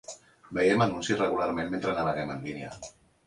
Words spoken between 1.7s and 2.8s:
mentre naveguem en línia.